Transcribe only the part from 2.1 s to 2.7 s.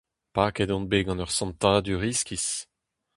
iskis.